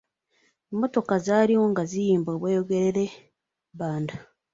[0.71, 4.15] Emmotoka zaaliwo nga ziyimba, "Bweyogerere-Bbanda".